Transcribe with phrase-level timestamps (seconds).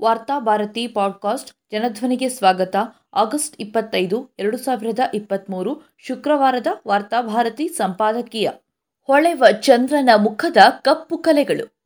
[0.00, 2.76] ವಾರ್ತಾ ಭಾರತಿ ಪಾಡ್ಕಾಸ್ಟ್ ಜನಧ್ವನಿಗೆ ಸ್ವಾಗತ.
[3.14, 8.50] ಆಗಸ್ಟ್ ಇಪ್ಪತ್ತೈದು, ಎರಡು ಸಾವಿರದ ಇಪ್ಪತ್ತ್ಮೂರು ಶುಕ್ರವಾರದ ವಾರ್ತಾಭಾರತಿ ಸಂಪಾದಕೀಯ.
[9.02, 11.78] ಹೊಳೆವ ಚಂದ್ರನ ಮುಖದ ಕಪ್ಪು ಕಲೆಗಳು.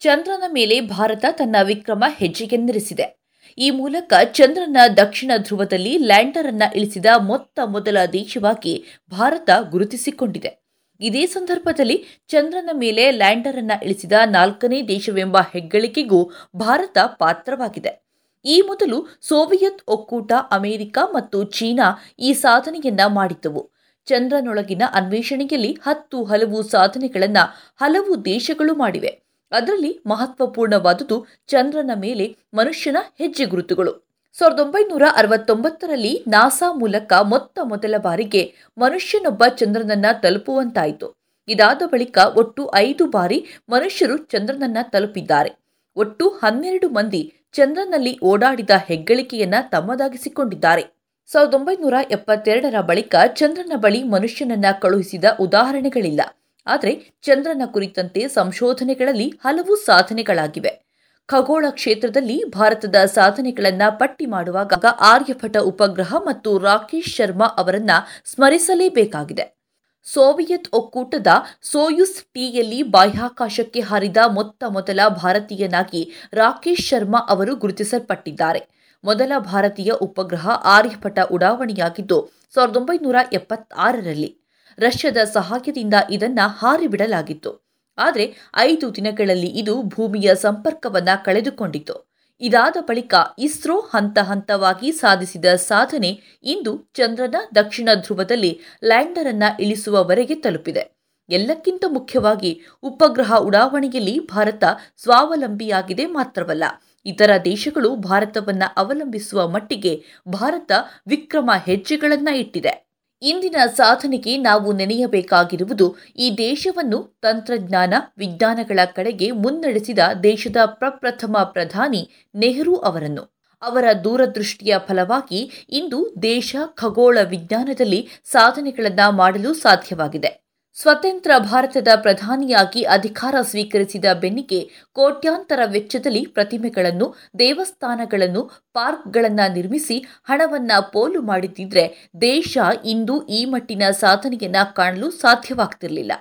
[0.00, 3.24] ಚಂದ್ರನ ಮೇಲೆ ಭಾರತ ತನ್ನ ವಿಕ್ರಮ ಹೆಜ್ಜೆಗೆಂದಿರಿಸಿದೆ
[3.58, 10.63] ಈ ಮೂಲಕ ಚಂದ್ರನ ದಕ್ಷಿಣ ಧ್ರುವದಲ್ಲಿ ಲ್ಯಾಂಡರ್ ಅನ್ನ ಇಳಿಸಿದ ಮೊತ್ತ ಮೊದಲ ದೇಶವಾಗಿ ಭಾರತ ಗುರುತಿಸಿಕೊಂಡಿದೆ.
[11.04, 18.04] ಇದೇ ಸಂದರ್ಭದಲ್ಲಿ ಚಂದ್ರನ ಮೇಲೆ ಲ್ಯಾಂಡರ್ ಅನ್ನ ಇಳಿಸಿದ ನಾಲ್ಕನೇ ದೇಶವೆಂಬ ಹೆಗ್ಗಳಿಕೆಗೂ ಭಾರತ ಪಾತ್ರವಾಗಿದೆ.
[18.44, 23.70] ಈ ಮೊದಲು ಸೋವಿಯತ್ ಒಕ್ಕೂಟ, ಅಮೆರಿಕ ಮತ್ತು ಚೀನಾ ಈ ಸಾಧನೆಯನ್ನ ಮಾಡಿದ್ದವು.
[24.06, 27.44] ಚಂದ್ರನೊಳಗಿನ ಅನ್ವೇಷಣೆಯಲ್ಲಿ ಹತ್ತು ಹಲವು ಸಾಧನೆಗಳನ್ನು
[27.80, 29.20] ಹಲವು ದೇಶಗಳು ಮಾಡಿವೆ.
[29.52, 34.03] ಅದರಲ್ಲಿ ಮಹತ್ವಪೂರ್ಣವಾದುದು ಚಂದ್ರನ ಮೇಲೆ ಮನುಷ್ಯನ ಹೆಜ್ಜೆ ಗುರುತುಗಳು.
[34.38, 41.14] ಸಾವಿರದ ಒಂಬೈನೂರ ಅರವತ್ತೊಂಬತ್ತರಲ್ಲಿ ನಾಸಾ ಮೂಲಕ ಮೊತ್ತ ಮೊದಲ ಬಾರಿಗೆ ಮನುಷ್ಯನೊಬ್ಬ ಚಂದ್ರನನ್ನ ತಲುಪುವಂತಾಯಿತು.
[41.48, 45.50] ಇದಾದ ಬಳಿಕ ಒಟ್ಟು ಐದು ಬಾರಿ ಮನುಷ್ಯರು ಚಂದ್ರನನ್ನ ತಲುಪಿದ್ದಾರೆ.
[45.96, 50.82] ಒಟ್ಟು ಹನ್ನೆರಡು ಮಂದಿ ಚಂದ್ರನಲ್ಲಿ ಓಡಾಡಿದ ಹೆಗ್ಗಳಿಕೆಯನ್ನ ತಮ್ಮದಾಗಿಸಿಕೊಂಡಿದ್ದಾರೆ.
[51.26, 56.20] ಸಾವಿರದ ಒಂಬೈನೂರ ಎಪ್ಪತ್ತೆರಡರ ಬಳಿಕ ಚಂದ್ರನ ಬಳಿ ಮನುಷ್ಯನನ್ನ ಕಳುಹಿಸಿದ ಉದಾಹರಣೆಗಳಿಲ್ಲ.
[56.66, 60.83] ಆದರೆ ಚಂದ್ರನ ಕುರಿತಂತೆ ಸಂಶೋಧನೆಗಳಲ್ಲಿ ಹಲವು ಸಾಧನೆಗಳಾಗಿವೆ.
[61.28, 67.90] ಖಗೋಳ ಕ್ಷೇತ್ರದಲ್ಲಿ ಭಾರತದ ಸಾಧನೆಗಳನ್ನ ಪಟ್ಟಿ ಮಾಡುವಾಗ ಆರ್ಯಭಟ ಉಪಗ್ರಹ ಮತ್ತು ರಾಕೇಶ್ ಶರ್ಮಾ ಅವರನ್ನ
[68.24, 69.56] ಸ್ಮರಿಸಲೇಬೇಕಾಗಿದೆ.
[70.04, 71.26] ಸೋವಿಯತ್ ಒಕ್ಕೂಟದ
[71.62, 78.60] ಸೋಯುಸ್ ಟಿಯಲ್ಲಿ ಬಾಹ್ಯಾಕಾಶಕ್ಕೆ ಹಾರಿದ ಮೊತ್ತ ಮೊದಲ ಭಾರತೀಯನಾಗಿ ರಾಕೇಶ್ ಶರ್ಮಾ ಅವರು ಗುರುತಿಸಲ್ಪಟ್ಟಿದ್ದಾರೆ.
[79.04, 84.40] ಮೊದಲ ಭಾರತೀಯ ಉಪಗ್ರಹ ಆರ್ಯಭಟ ಉಡಾವಣೆಯಾಗಿದ್ದು ಸಾವಿರದ ಒಂಬೈನೂರ ಎಪ್ಪತ್ತಾರರಲ್ಲಿ.
[84.78, 87.63] ರಷ್ಯಾದ ಸಹಾಯದಿಂದ ಇದನ್ನ ಹಾರಿಬಿಡಲಾಗಿತ್ತು.
[87.98, 96.90] ಆದರೆ ಐದು ದಿನಗಳಲ್ಲಿ ಇದು ಭೂಮಿಯ ಸಂಪರ್ಕವನ್ನ ಕಳೆದುಕೊಂಡಿತು ಇದಾದ ಬಳಿಕ ಇಸ್ರೋ ಹಂತ ಹಂತವಾಗಿ ಸಾಧಿಸಿದ ಸಾಧನೆ ಇಂದು
[96.94, 100.94] ಚಂದ್ರನ ದಕ್ಷಿಣ ಧ್ರುವದಲ್ಲಿ ಲ್ಯಾಂಡರ್ ಅನ್ನ ಇಳಿಸುವವರೆಗೆ ತಲುಪಿದೆ.
[101.30, 104.64] ಎಲ್ಲಕ್ಕಿಂತ ಮುಖ್ಯವಾಗಿ ಉಪಗ್ರಹ ಉಡಾವಣೆಯಲ್ಲಿ ಭಾರತ
[104.96, 106.64] ಸ್ವಾವಲಂಬಿಯಾಗಿದೆ ಮಾತ್ರವಲ್ಲ,
[107.06, 110.72] ಇತರ ದೇಶಗಳು ಭಾರತವನ್ನ ಅವಲಂಬಿಸುವ ಮಟ್ಟಿಗೆ ಭಾರತ
[111.06, 112.83] ವಿಕ್ರಮ ಹೆಜ್ಜೆಗಳನ್ನು ಇಟ್ಟಿದೆ.
[113.24, 123.22] ಇಂದಿನ ಸಾಧನೆಗೆ ನಾವು ನೆನೆಯಬೇಕಾಗಿರುವುದು ಈ ದೇಶವನ್ನು ತಂತ್ರಜ್ಞಾನ, ವಿಜ್ಞಾನಗಳ ಕಡೆಗೆ ಮುನ್ನಡೆಸಿದ ದೇಶದ ಪ್ರಪ್ರಥಮ ಪ್ರಧಾನಿ ನೆಹರು ಅವರನ್ನು.
[123.62, 130.43] ಅವರ ದೂರದೃಷ್ಟಿಯ ಫಲವಾಗಿ ಇಂದು ದೇಶ ಖಗೋಳ ವಿಜ್ಞಾನದಲ್ಲಿ ಸಾಧನೆಗಳನ್ನು ಮಾಡಲು ಸಾಧ್ಯವಾಗಿದೆ.
[130.76, 142.10] ಸ್ವತಂತ್ರ ಭಾರತದ ಪ್ರಧಾನಿಯಾಗಿ ಅಧಿಕಾರ ಸ್ವೀಕರಿಸಿದ ಬೆನ್ನಿಗೆ ಕೋಟ್ಯಾಂತರ ವೆಚ್ಚದಲ್ಲಿ ಪ್ರತಿಮೆಗಳನ್ನು, ದೇವಸ್ಥಾನಗಳನ್ನು, ಪಾರ್ಕ್ಗಳನ್ನು ನಿರ್ಮಿಸಿ ಹಣವನ್ನ ಪೋಲು ಮಾಡಿದ್ದಿದ್ರೆ
[142.20, 146.12] ದೇಶ ಇಂದು ಈ ಮಟ್ಟಿನ ಸಾಧನೆಯನ್ನ ಕಾಣಲು ಸಾಧ್ಯವಾಗ್ತಿರಲಿಲ್ಲ.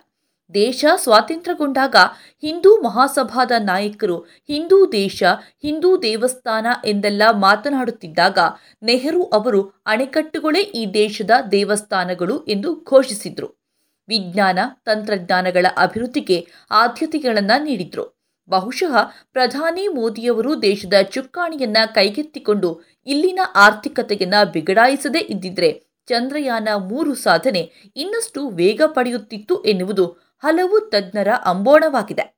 [0.53, 1.95] ದೇಶ ಸ್ವಾತಂತ್ರ್ಯಗೊಂಡಾಗ
[2.41, 5.23] ಹಿಂದೂ ಮಹಾಸಭಾದ ನಾಯಕರು ಹಿಂದೂ ದೇಶ,
[5.61, 8.39] ಹಿಂದೂ ದೇವಸ್ಥಾನ ಎಂದೆಲ್ಲ ಮಾತನಾಡುತ್ತಿದ್ದಾಗ
[8.83, 13.62] ನೆಹರು ಅವರು ಅಣೆಕಟ್ಟುಗಳೇ ಈ ದೇಶದ ದೇವಸ್ಥಾನಗಳು ಎಂದು ಘೋಷಿಸಿದ್ರು.
[14.07, 18.23] ವಿಜ್ಞಾನ, ತಂತ್ರಜ್ಞಾನಗಳ ಅಭಿವೃದ್ಧಿಗೆ ಆದ್ಯತೆಗಳನ್ನು ನೀಡಿದ್ರು.
[18.49, 18.95] ಬಹುಶಃ
[19.31, 29.63] ಪ್ರಧಾನಿ ಮೋದಿಯವರು ದೇಶದ ಚುಕ್ಕಾಣಿಯನ್ನ ಕೈಗೆತ್ತಿಕೊಂಡು ಇಲ್ಲಿನ ಆರ್ಥಿಕತೆಯನ್ನ ಬಿಗಡಾಯಿಸದೇ ಇದ್ದಿದ್ರೆ ಚಂದ್ರಯಾನ ಮೂರು ಸಾಧನೆ ಇನ್ನಷ್ಟು ವೇಗ ಪಡೆಯುತ್ತಿತ್ತು
[29.63, 30.05] ಎನ್ನುವುದು
[30.39, 32.35] ಹಲವು ತಜ್ಞರ ಅಂಬೋಣವಾಗಿದೆ.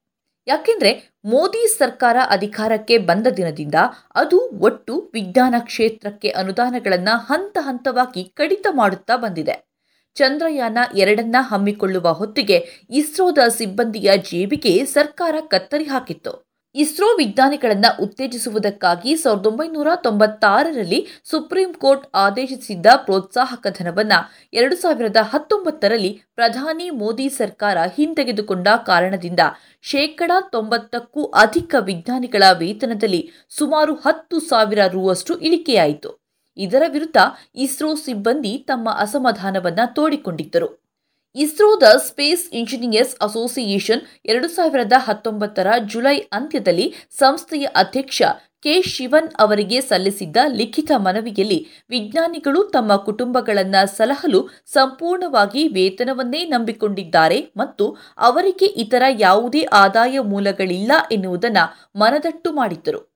[0.48, 3.76] ಯಾಕೆಂದ್ರೆ ಮೋದಿ ಸರ್ಕಾರ ಅಧಿಕಾರಕ್ಕೆ ಬಂದ ದಿನದಿಂದ
[4.16, 9.75] ಅದು ಒಟ್ಟು ವಿಜ್ಞಾನ ಕ್ಷೇತ್ರಕ್ಕೆ ಅನುದಾನಗಳನ್ನು ಹಂತ ಹಂತವಾಗಿ ಕಡಿತ ಮಾಡುತ್ತಾ ಬಂದಿದೆ.
[10.16, 16.46] ಚಂದ್ರಯಾನ ಎರಡನ್ನ ಹಮ್ಮಿಕೊಳ್ಳುವ ಹೊತ್ತಿಗೆ ಇಸ್ರೋದ ಸಿಬ್ಬಂದಿಯ ಜೇಬಿಗೆ ಸರ್ಕಾರ ಕತ್ತರಿ ಹಾಕಿತ್ತು.
[16.76, 26.90] ಇಸ್ರೋ ವಿಜ್ಞಾನಿಗಳನ್ನು ಉತ್ತೇಜಿಸುವುದಕ್ಕಾಗಿ ಸಾವಿರದ ಒಂಬೈನೂರ ತೊಂಬತ್ತಾರರಲ್ಲಿ ಸುಪ್ರೀಂ ಕೋರ್ಟ್ ಆದೇಶಿಸಿದ್ದ ಪ್ರೋತ್ಸಾಹಕ ಧನವನ್ನು ಎರಡು ಸಾವಿರದ ಹತ್ತೊಂಬತ್ತರಲ್ಲಿ ಪ್ರಧಾನಿ
[26.90, 29.40] ಮೋದಿ ಸರ್ಕಾರ ಹಿಂತೆಗೆದುಕೊಂಡ ಕಾರಣದಿಂದ
[29.82, 36.25] ಶೇಕಡ ತೊಂಬತ್ತಕ್ಕೂ ಅಧಿಕ ವಿಜ್ಞಾನಿಗಳ ವೇತನದಲ್ಲಿ ಸುಮಾರು ಹತ್ತು ಸಾವಿರ ರುವಷ್ಟು ಇಳಿಕೆಯಾಯಿತು.
[36.58, 37.18] ಇದರ ವಿರುದ್ಧ
[37.56, 40.86] ಇಸ್ರೋ ಸಿಬ್ಬಂದಿ ತಮ್ಮ ಅಸಮಾಧಾನವನ್ನು ತೋಡಿಕೊಂಡಿದ್ದರು.
[41.36, 48.22] ಇಸ್ರೋದ ಸ್ಪೇಸ್ ಇಂಜಿನಿಯರ್ಸ್ ಅಸೋಸಿಯೇಷನ್ ಎರಡು ಸಾವಿರದ ಹತ್ತೊಂಬತ್ತರ ಜುಲೈ ಅಂತ್ಯದಲ್ಲಿ ಸಂಸ್ಥೆಯ ಅಧ್ಯಕ್ಷ
[48.62, 58.66] ಕೆ ಶಿವನ್ ಅವರಿಗೆ ಸಲ್ಲಿಸಿದ್ದ ಲಿಖಿತ ಮನವಿಯಲ್ಲಿ ವಿಜ್ಞಾನಿಗಳು ತಮ್ಮ ಕುಟುಂಬಗಳನ್ನು ಸಲಹಲು ಸಂಪೂರ್ಣವಾಗಿ ವೇತನವನ್ನೇ ನಂಬಿಕೊಂಡಿದ್ದಾರೆ ಮತ್ತು ಅವರಿಗೆ
[58.66, 63.15] ಇತರ ಯಾವುದೇ ಆದಾಯ ಮೂಲಗಳಿಲ್ಲ ಎನ್ನುವುದನ್ನು ಮನದಟ್ಟು ಮಾಡಿದ್ದರು.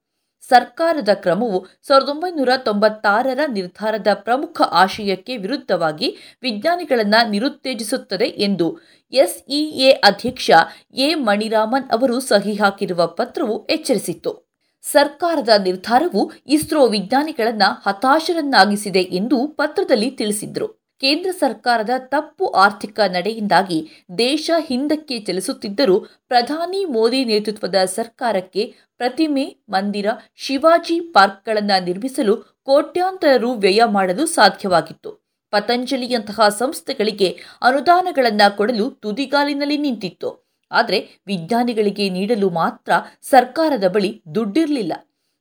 [0.49, 8.79] ಸರ್ಕಾರದ ಕ್ರಮವು ಸಾವಿರದ ಒಂಬೈನೂರ ತೊಂಬತ್ತಾರರ ನಿರ್ಧಾರದ ಪ್ರಮುಖ ಆಶಯಕ್ಕೆ ವಿರುದ್ಧವಾಗಿ ವಿಜ್ಞಾನಿಗಳನ್ನು ನಿರುತ್ತೇಜಿಸುತ್ತದೆ ಎಂದು
[9.11, 10.51] ಎಸ್ಇಎ ಅಧ್ಯಕ್ಷ
[10.93, 14.49] ಎ ಮಣಿರಾಮನ್ ಅವರು ಸಹಿ ಹಾಕಿರುವ ಪತ್ರವು ಎಚ್ಚರಿಸಿತ್ತು.
[14.81, 20.78] ಸರ್ಕಾರದ ನಿರ್ಧಾರವು ಇಸ್ರೋ ವಿಜ್ಞಾನಿಗಳನ್ನು ಹತಾಶರನ್ನಾಗಿಸಿದೆ ಎಂದು ಪತ್ರದಲ್ಲಿ ತಿಳಿಸಿದ್ರು.
[21.01, 23.87] ಕೇಂದ್ರ ಸರ್ಕಾರದ ತಪ್ಪು ಆರ್ಥಿಕ ನಡೆಯಿಂದಾಗಿ
[24.17, 33.83] ದೇಶ ಹಿಂದಕ್ಕೆ ಚಲಿಸುತ್ತಿದ್ದರೂ ಪ್ರಧಾನಿ ಮೋದಿ ನೇತೃತ್ವದ ಸರ್ಕಾರಕ್ಕೆ ಪ್ರತಿಮೆ, ಮಂದಿರ, ಶಿವಾಜಿ ಪಾರ್ಕ್ಗಳನ್ನು ನಿರ್ಮಿಸಲು ಕೋಟ್ಯಾಂತರ ರು ವ್ಯಯ
[33.85, 35.11] ಮಾಡಲು ಸಾಧ್ಯವಾಗಿತ್ತು.
[35.51, 37.29] ಪತಂಜಲಿಯಂತಹ ಸಂಸ್ಥೆಗಳಿಗೆ
[37.61, 40.29] ಅನುದಾನಗಳನ್ನು ಕೊಡಲು ತುದಿಗಾಲಿನಲ್ಲಿ ನಿಂತಿತ್ತು.
[40.71, 42.91] ಆದರೆ ವಿಜ್ಞಾನಿಗಳಿಗೆ ನೀಡಲು ಮಾತ್ರ
[43.21, 44.93] ಸರ್ಕಾರದ ಬಳಿ ದುಡ್ಡಿರಲಿಲ್ಲ.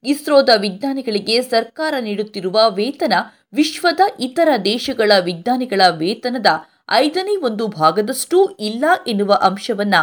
[0.05, 3.13] ಇಸ್ರೋದ ವಿಜ್ಞಾನಿಗಳಿಗೆ ಸರ್ಕಾರ ನೀಡುತ್ತಿರುವ ವೇತನ
[3.53, 6.47] ವಿಶ್ವದ ಇತರ ದೇಶಗಳ ವಿಜ್ಞಾನಿಗಳ ವೇತನದ
[6.91, 9.95] ಐದನೇ ಒಂದು ಭಾಗದಷ್ಟೂ ಇಲ್ಲ ಎನ್ನುವ ಅಂಶವನ್ನ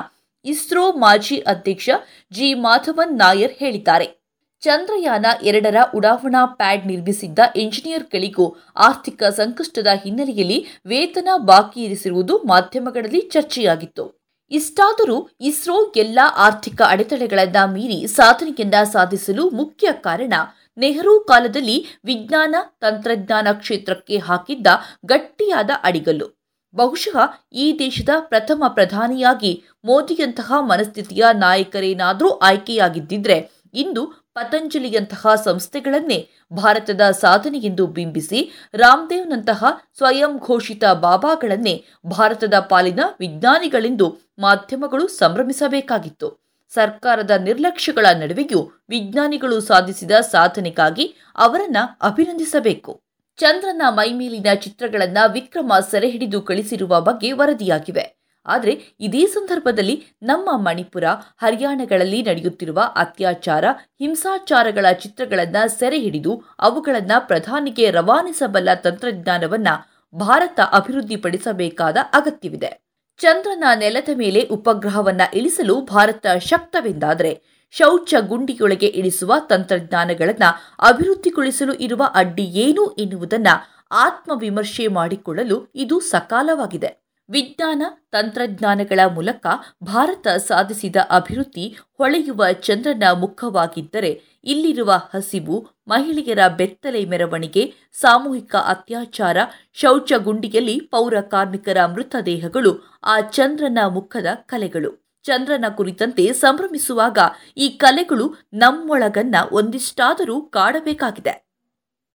[0.46, 1.90] ಇಸ್ರೋ ಮಾಜಿ ಅಧ್ಯಕ್ಷ
[2.32, 4.26] ಜಿ ಮಾಧವನ್ ನಾಯರ್ ಹೇಳಿದ್ದಾರೆ.
[4.62, 14.26] ಚಂದ್ರಯಾನ ಎರಡರ ಉಡಾವಣಾ ಪ್ಯಾಡ್ ನಿರ್ಮಿಸಿದ್ದ ಎಂಜಿನಿಯರ್ಗಳಿಗೂ ಆರ್ಥಿಕ ಸಂಕಷ್ಟದ ಹಿನ್ನೆಲೆಯಲ್ಲಿ ವೇತನ ಬಾಕಿ ಇರಿಸಿರುವುದು ಮಾಧ್ಯಮಗಳಲ್ಲಿ ಚರ್ಚೆಯಾಗಿತ್ತು.
[14.52, 20.34] ಇಷ್ಟಾದರೂ ಇಸ್ರೋ ಎಲ್ಲ ಆರ್ಥಿಕ ಅಡೆತಡೆಗಳನ್ನ ಮೀರಿ ಸಾಧನೆಯನ್ನ ಸಾಧಿಸಲು ಮುಖ್ಯ ಕಾರಣ
[20.77, 24.68] ನೆಹರು ಕಾಲದಲ್ಲಿ ವಿಜ್ಞಾನ ತಂತ್ರಜ್ಞಾನ ಕ್ಷೇತ್ರಕ್ಕೆ ಹಾಕಿದ್ದ
[25.06, 26.45] ಗಟ್ಟಿಯಾದ ಅಡಿಗಲ್ಲು.
[26.75, 27.18] ಬಹುಶಃ
[27.51, 39.66] ಈ ದೇಶದ ಪ್ರಥಮ ಪ್ರಧಾನಿಯಾಗಿ ಮೋದಿಯಂತಹ ಮನಸ್ಥಿತಿಯ ನಾಯಕರೇನಾದರೂ ಆಯ್ಕೆಯಾಗಿದ್ದಿದ್ರೆ ಇಂದು ಪತಂಜಲಿಯಂತಹ ಸಂಸ್ಥೆಗಳನ್ನೇ ಭಾರತದ ಸಾಧನೆಯೆಂದು ಬಿಂಬಿಸಿ ರಾಮದೇವ್ನಂತಹ
[39.98, 46.45] ಸ್ವಯಂ ಘೋಷಿತ ಬಾಬಾಗಳನ್ನೇ ಭಾರತದ ಪಾಲಿನ ವಿಜ್ಞಾನಿಗಳೆಂದು ಮಾಧ್ಯಮಗಳು ಸಂಭ್ರಮಿಸಬೇಕಾಗಿತ್ತು.
[46.70, 53.04] ಸರ್ಕಾರದ ನಿರ್ಲಕ್ಷ್ಯಗಳ ನಡುವೆಯೂ ವಿಜ್ಞಾನಿಗಳು ಸಾಧಿಸಿದ ಸಾಧನೆಗಾಗಿ ಅವರನ್ನ ಅಭಿನಂದಿಸಬೇಕು.
[53.38, 58.16] ಚಂದ್ರನ ಮೈಮೇಲಿನ ಚಿತ್ರಗಳನ್ನ ವಿಕ್ರಮ ಸೆರೆ ಹಿಡಿದು ಕಳಿಸಿರುವ ಬಗ್ಗೆ ವರದಿಯಾಗಿವೆ.
[58.46, 61.04] ಆದರೆ ಇದೇ ಸಂದರ್ಭದಲ್ಲಿ ನಮ್ಮ ಮಣಿಪುರ,
[61.38, 63.66] ಹರಿಯಾಣಗಳಲ್ಲಿ ನಡೆಯುತ್ತಿರುವ ಅತ್ಯಾಚಾರ,
[64.00, 69.68] ಹಿಂಸಾಚಾರಗಳ ಚಿತ್ರಗಳನ್ನು ಸೆರೆ ಹಿಡಿದು ಅವುಗಳನ್ನು ಪ್ರಧಾನಿಗೆ ರವಾನಿಸಬಲ್ಲ ತಂತ್ರಜ್ಞಾನವನ್ನ
[70.16, 72.85] ಭಾರತ ಅಭಿವೃದ್ಧಿಪಡಿಸಬೇಕಾದ ಅಗತ್ಯವಿದೆ.
[73.18, 77.42] ಚಂದ್ರನ ನೆಲದ ಮೇಲೆ ಉಪಗ್ರಹವನ್ನ ಇಳಿಸಲು ಭಾರತ ಶಕ್ತವೆಂದಾದರೆ,
[77.72, 87.05] ಶೌಚ ಗುಂಡಿಯೊಳಗೆ ಇಳಿಸುವ ತಂತ್ರಜ್ಞಾನಗಳನ್ನು ಅಭಿವೃದ್ಧಿಗೊಳಿಸಲು ಇರುವ ಅಡ್ಡಿ ಏನು ಎನ್ನುವುದನ್ನು ಆತ್ಮವಿಮರ್ಶೆ ಮಾಡಿಕೊಳ್ಳಲು ಇದು ಸಕಾಲವಾಗಿದೆ.
[87.30, 89.48] ವಿಜ್ಞಾನ ತಂತ್ರಜ್ಞಾನಗಳ ಮೂಲಕ
[89.83, 99.38] ಭಾರತ ಸಾಧಿಸಿದ ಅಭಿವೃದ್ಧಿ ಹೊಳೆಯುವ ಚಂದ್ರನ ಮುಖವಾಗಿದ್ದರೆ ಇಲ್ಲಿರುವ ಹಸಿವು, ಮಹಿಳೆಯರ ಬೆತ್ತಲೆ ಮೆರವಣಿಗೆ, ಸಾಮೂಹಿಕ ಅತ್ಯಾಚಾರ,
[99.74, 105.06] ಶೌಚಗುಂಡಿಯಲ್ಲಿ ಪೌರ ಕಾರ್ಮಿಕರ ಮೃತದೇಹಗಳು ಆ ಚಂದ್ರನ ಮುಖದ ಕಲೆಗಳು.
[105.24, 107.18] ಚಂದ್ರನ ಕುರಿತಂತೆ ಸಂಭ್ರಮಿಸುವಾಗ
[107.57, 111.45] ಈ ಕಲೆಗಳು ನಮ್ಮೊಳಗನ್ನ ಒಂದಿಷ್ಟಾದರೂ ಕಾಡಬೇಕಾಗಿದೆ.